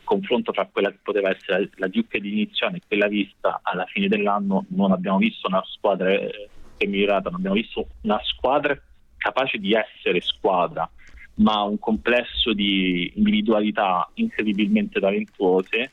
[0.03, 4.07] confronto tra quella che poteva essere la Duke di inizio e quella vista alla fine
[4.07, 8.79] dell'anno non abbiamo visto una squadra eh, che è migliorata, non abbiamo visto una squadra
[9.21, 10.89] capace di essere squadra,
[11.35, 15.91] ma un complesso di individualità incredibilmente talentuose,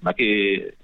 [0.00, 0.76] ma che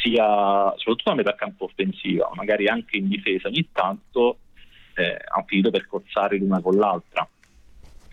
[0.00, 4.38] sia soprattutto a metà campo offensiva, magari anche in difesa ogni tanto,
[4.94, 7.28] eh, hanno finito per cozzare l'una con l'altra.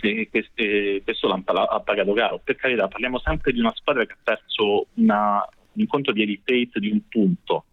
[0.03, 2.41] E queste, questo l'ha pagato caro.
[2.43, 6.67] Per carità, parliamo sempre di una squadra che ha perso una, un incontro di elite
[6.79, 7.65] di un punto,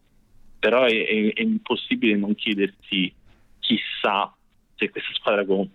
[0.58, 3.14] però è, è, è impossibile non chiedersi
[3.60, 4.32] chissà
[4.78, 5.68] se questa squadra con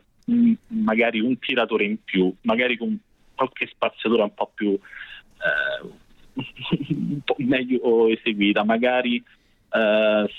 [0.67, 2.97] magari un tiratore in più, magari con
[3.35, 5.87] qualche spaziatura un po' più eh,
[6.89, 10.29] un po' meglio eseguita, magari eh,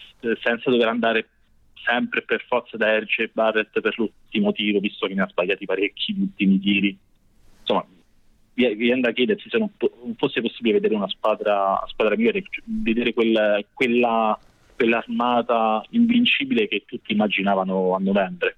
[0.43, 1.29] senza dover andare
[1.85, 5.67] sempre per forza da Erge e Barrett per l'ultimo tiro, visto che ne ha sbagliati
[5.67, 6.99] parecchi gli ultimi tiri.
[7.61, 7.87] Insomma,
[8.55, 9.71] viene da chiedersi se non,
[10.03, 14.39] non, fosse possibile vedere una squadra, squadra migliore, vedere quel, quella
[14.77, 18.57] quell'armata invincibile che tutti immaginavano a novembre.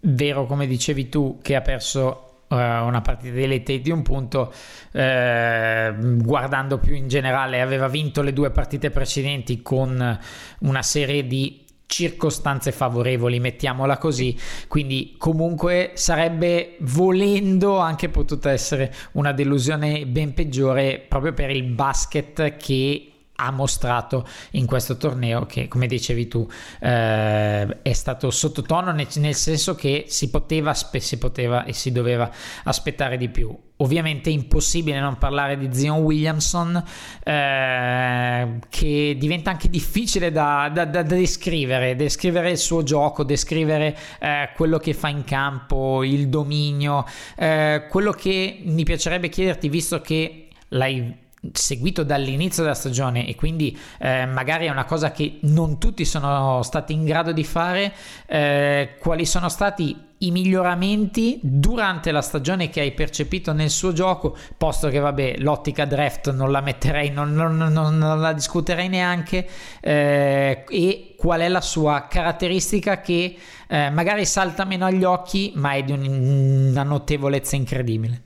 [0.00, 4.52] Vero, come dicevi tu, che ha perso uh, una partita di Elite di un punto,
[4.92, 10.18] eh, guardando più in generale, aveva vinto le due partite precedenti con
[10.60, 14.36] una serie di circostanze favorevoli, mettiamola così.
[14.68, 22.56] Quindi, comunque, sarebbe volendo anche potuta essere una delusione ben peggiore proprio per il basket
[22.56, 26.48] che ha mostrato in questo torneo che come dicevi tu
[26.80, 32.30] eh, è stato sottotono nel, nel, senso che si poteva, si poteva e si doveva
[32.64, 33.54] aspettare di più.
[33.78, 36.82] Ovviamente è impossibile non parlare di Zion Williamson
[37.22, 44.48] eh, che diventa anche difficile da, da, da, descrivere descrivere il suo gioco descrivere eh,
[44.56, 47.04] quello che fa in campo il dominio
[47.36, 53.76] eh, quello che mi piacerebbe chiederti visto che l'hai seguito dall'inizio della stagione e quindi
[53.98, 57.92] eh, magari è una cosa che non tutti sono stati in grado di fare,
[58.26, 64.36] eh, quali sono stati i miglioramenti durante la stagione che hai percepito nel suo gioco,
[64.56, 69.46] posto che vabbè l'ottica draft non la metterei, non, non, non, non la discuterei neanche,
[69.80, 73.36] eh, e qual è la sua caratteristica che
[73.68, 78.22] eh, magari salta meno agli occhi ma è di un, una notevolezza incredibile.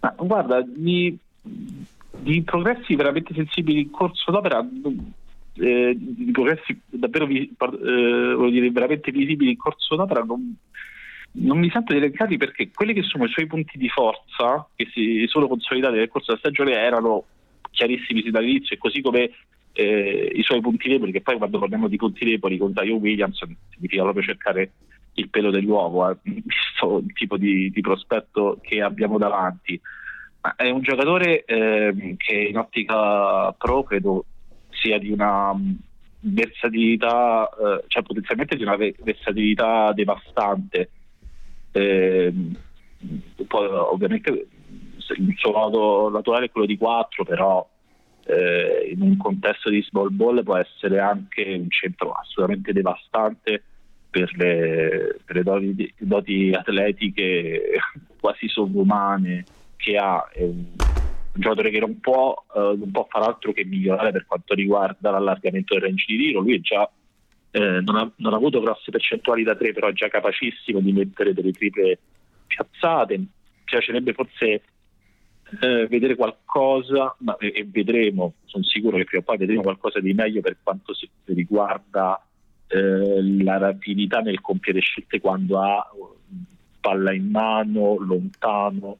[0.00, 4.66] Ma guarda, mi di progressi veramente sensibili in corso d'opera
[5.54, 10.56] eh, di progressi davvero eh, dire, veramente visibili in corso d'opera non,
[11.32, 15.24] non mi sento elencati perché quelli che sono i suoi punti di forza, che si
[15.28, 17.24] sono consolidati nel corso della stagione, erano
[17.70, 19.30] chiarissimi sin dall'inizio, e così come
[19.72, 23.42] eh, i suoi punti deboli, che poi quando parliamo di punti deboli con Taio Williams
[23.70, 24.72] significa proprio cercare
[25.14, 29.80] il pelo dell'uovo, eh, visto il tipo di, di, prospetto che abbiamo davanti.
[30.56, 34.24] È un giocatore eh, che in ottica pro credo
[34.70, 35.52] sia di una
[36.20, 40.90] versatilità, eh, cioè potenzialmente di una versatilità devastante.
[41.72, 42.32] Eh,
[43.46, 47.68] poi ovviamente il suo modo naturale è quello di 4, però
[48.24, 53.62] eh, in un contesto di small ball può essere anche un centro assolutamente devastante
[54.10, 57.78] per le, per le doti, doti, atletiche
[58.20, 59.44] quasi sovrumane
[59.80, 60.28] che ha.
[60.32, 60.64] È un,
[61.32, 65.74] giocatore che non può, eh, non può fare altro che migliorare per quanto riguarda l'allargamento
[65.74, 66.40] del range di tiro.
[66.40, 66.90] Lui è già
[67.52, 70.92] eh, non, ha, non, ha, avuto grosse percentuali da tre, però è già capacissimo di
[70.92, 71.98] mettere delle triple
[72.46, 73.16] piazzate.
[73.16, 73.28] Mi
[73.64, 74.62] piacerebbe forse
[75.60, 80.00] eh, vedere qualcosa, ma, e, e, vedremo, sono sicuro che prima o poi vedremo qualcosa
[80.00, 82.24] di meglio per quanto si riguarda
[82.68, 85.90] eh, la rapidità nel compiere scelte quando ha
[86.80, 88.98] palla in mano, lontano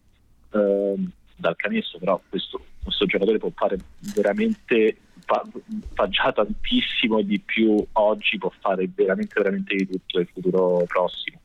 [0.53, 0.95] eh,
[1.37, 3.79] dal canestro, però questo, questo giocatore può fare
[4.15, 5.45] veramente fa,
[5.95, 11.39] fa, già tantissimo di più oggi, può fare veramente veramente di tutto nel futuro prossimo.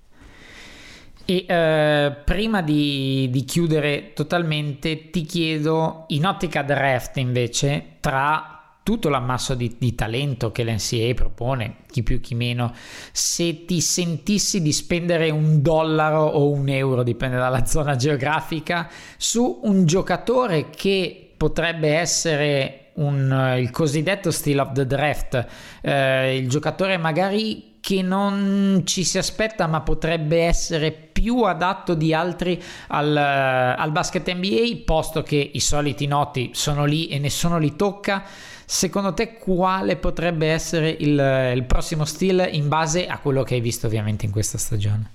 [1.27, 8.54] E eh, prima di, di, chiudere totalmente, ti chiedo in ottica draft invece, tra
[8.85, 12.71] tutto l'ammasso di, di talento che l'NCA propone, chi più chi meno,
[13.11, 19.61] se ti sentissi di spendere un dollaro o un euro, dipende dalla zona geografica, su
[19.63, 25.47] un giocatore che potrebbe essere un, il cosiddetto steal of the draft,
[25.81, 32.15] eh, il giocatore magari che non ci si aspetta ma potrebbe essere più adatto di
[32.15, 37.75] altri al, al, basket NBA posto che i soliti noti sono lì e nessuno li
[37.75, 43.53] tocca secondo te quale potrebbe essere il, il prossimo stile in base a quello che
[43.53, 45.11] hai visto ovviamente in questa stagione?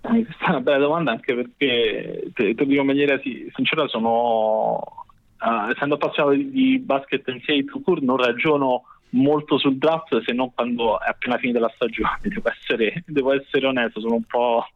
[0.00, 3.20] Questa è una bella domanda anche perché te, te dico in maniera
[3.56, 8.84] sincera sono uh, essendo appassionato di, di basket to court non ragiono
[9.14, 13.66] molto sul draft se non quando è appena finita la stagione, devo essere, devo essere
[13.66, 14.66] onesto, sono un po'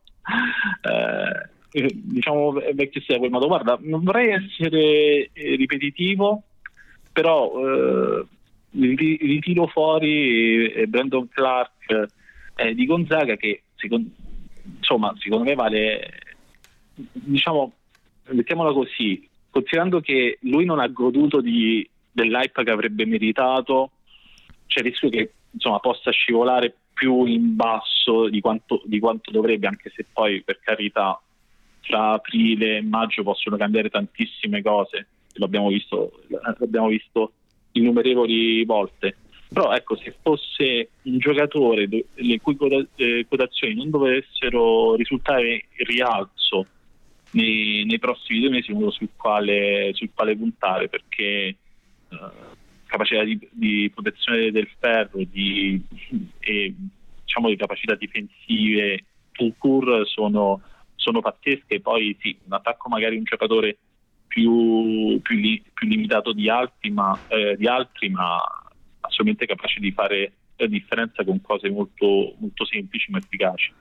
[0.83, 3.47] eh, diciamo vecchio quel modo.
[3.47, 6.43] Guarda, non vorrei essere eh, ripetitivo,
[7.13, 8.27] però eh,
[8.71, 12.07] ritiro fuori eh, Brandon Clark
[12.57, 14.11] eh, di Gonzaga che secondo,
[14.77, 16.11] insomma, secondo me vale,
[16.95, 17.73] diciamo,
[18.29, 23.91] mettiamola così, considerando che lui non ha goduto di, dell'hype che avrebbe meritato
[24.69, 29.67] c'è il rischio che insomma, possa scivolare più in basso di quanto, di quanto dovrebbe,
[29.67, 31.21] anche se poi per carità
[31.81, 36.21] tra aprile e maggio possono cambiare tantissime cose, l'abbiamo visto,
[36.59, 37.33] l'abbiamo visto
[37.73, 39.17] innumerevoli volte.
[39.51, 42.57] Però ecco, se fosse un giocatore le cui
[42.97, 46.67] eh, quotazioni non dovessero risultare in rialzo
[47.31, 51.57] nei, nei, prossimi due mesi, uno sul quale, sul quale puntare, perché
[52.11, 52.17] uh,
[52.89, 55.81] capacità di, di, protezione del ferro di,
[56.41, 56.75] e
[57.23, 60.61] diciamo, di capacità difensive full sono,
[60.97, 61.81] sono pazzesche.
[61.81, 63.79] Poi sì, un attacco magari un giocatore
[64.27, 68.39] più, più, li, più limitato di altri, ma, eh, di altri, ma
[69.01, 73.73] assolutamente capace di fare la differenza con cose molto, molto semplici ma efficaci.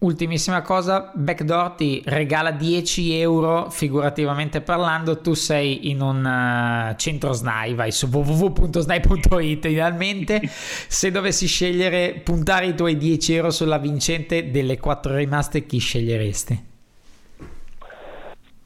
[0.00, 7.34] Ultimissima cosa, Backdoor ti regala 10 euro figurativamente parlando, tu sei in un uh, centro
[7.34, 14.50] SNAI, vai su www.snai.it idealmente, se dovessi scegliere puntare i tuoi 10 euro sulla vincente
[14.50, 16.64] delle 4 rimaste, chi sceglieresti?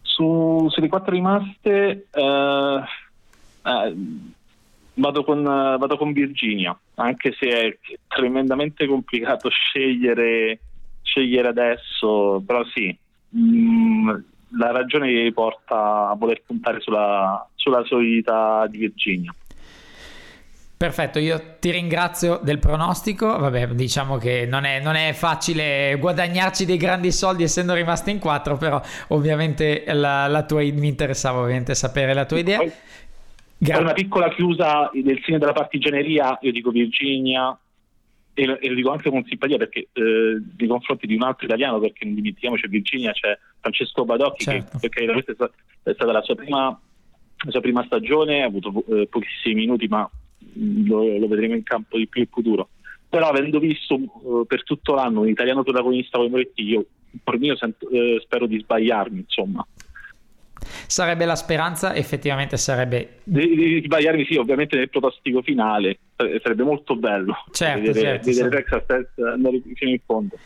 [0.03, 2.20] Su, sulle 4 rimaste uh,
[3.68, 4.22] uh,
[4.95, 7.76] vado, con, vado con Virginia, anche se è
[8.07, 10.61] tremendamente complicato scegliere
[11.15, 12.97] scegliere adesso, però sì,
[13.29, 14.11] mh, mm,
[14.59, 19.35] la ragione che porta a voler puntare sulla, sulla solidità di Virginia.
[20.77, 23.39] Perfetto, io ti ringrazio del pronostico.
[23.39, 28.19] Vabbè, diciamo che non è, non è, facile guadagnarci dei grandi soldi essendo rimasti in
[28.19, 32.61] quattro, però ovviamente la, la tua, mi interessava ovviamente sapere la tua idea.
[33.57, 37.57] Gra- una piccola chiusa del segno della partigianeria, io dico Virginia,
[38.35, 41.47] e lo, e lo, dico anche con simpatia perché eh, nei confronti di un altro
[41.47, 44.78] italiano, perché non dimentichiamoci Virginia c'è Francesco Badocchi certo.
[44.78, 45.51] che perché questa
[45.85, 50.09] è stata la sua prima, la sua prima stagione, ha avuto eh, pochissimi minuti ma
[50.87, 52.68] lo, lo vedremo in campo di più in futuro.
[53.09, 56.85] Però avendo visto uh, per tutto l'anno un italiano protagonista come Moretti, io
[57.22, 59.64] per mio sento, uh, spero di sbagliarmi, insomma.
[60.87, 63.19] Sarebbe la speranza, effettivamente sarebbe...
[63.25, 68.65] Di, di, sbagliarmi sì, ovviamente nel protostico finale, sarebbe molto bello certo, vedere, certo, vedere
[68.69, 68.85] certo.
[68.87, 70.37] Texas andare fino in fondo.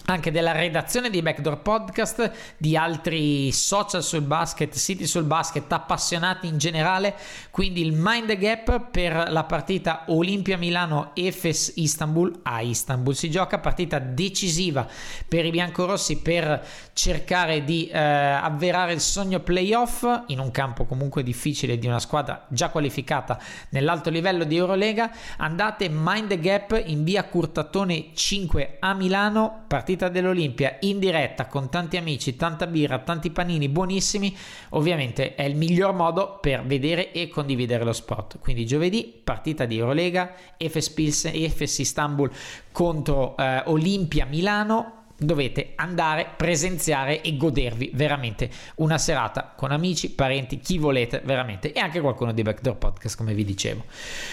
[0.06, 6.46] anche della redazione di Backdoor Podcast, di altri social sul basket, siti sul basket, appassionati
[6.46, 7.14] in generale.
[7.50, 13.58] Quindi il Mind Gap per la partita Olimpia Milano Efes Istanbul a Istanbul si gioca,
[13.58, 14.86] partita decisiva
[15.26, 21.22] per i biancorossi per cercare di eh, avverare il sogno playoff in un campo comunque
[21.22, 23.40] difficile di una squadra già qualificata
[23.70, 25.10] nell'alto livello di Eurolega.
[25.38, 31.70] Andate Mind Gap in via Curtatone 5 a Milano, partita partita dell'Olimpia in diretta con
[31.70, 34.36] tanti amici, tanta birra, tanti panini buonissimi,
[34.70, 38.38] ovviamente è il miglior modo per vedere e condividere lo sport.
[38.38, 42.30] Quindi giovedì partita di Eurolega, Efes, Istanbul
[42.70, 50.58] contro eh, Olimpia Milano, dovete andare, presenziare e godervi veramente una serata con amici, parenti,
[50.58, 53.84] chi volete veramente e anche qualcuno di Backdoor Podcast come vi dicevo.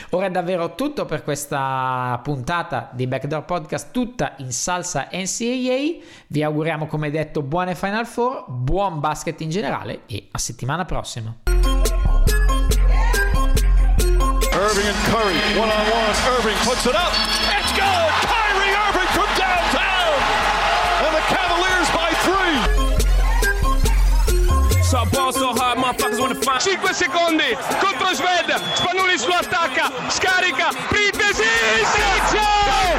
[0.10, 6.02] Ora è davvero tutto per questa puntata di Backdoor Podcast tutta in salsa NCAA.
[6.28, 11.36] Vi auguriamo come detto buone Final Four, buon basket in generale e a settimana prossima.
[14.56, 16.14] Irving and Curry, one on one.
[16.38, 17.43] Irving puts it up.
[25.34, 26.62] So ball so hard, motherfuckers wanna find.
[26.62, 28.54] 5 secondi contro Sved.
[28.76, 30.70] Spanulis lo attacca, scarica.
[30.90, 31.50] Printesi.
[31.94, 32.50] Sergio!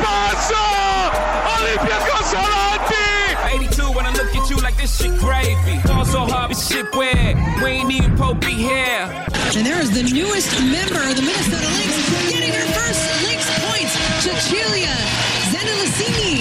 [0.03, 0.65] Passo!
[1.59, 3.07] Olympiacos avanti!
[3.55, 5.79] 82 when I look at you like this shit gravy.
[5.87, 7.37] Ball so hard, this shit weird.
[7.63, 9.07] We ain't even Pope be here.
[9.55, 11.95] And there is the newest member of the Minnesota Lynx
[12.33, 14.95] getting her first Lynx points, Cecilia
[15.55, 16.34] Zendelicini.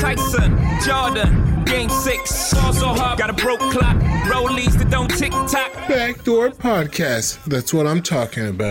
[0.00, 2.30] Tyson, Jordan, game six.
[2.30, 3.96] So hard, got a broke clock.
[4.24, 5.70] Rollies that don't tick tock.
[5.88, 7.44] Backdoor Podcast.
[7.44, 8.68] That's what I'm talking about.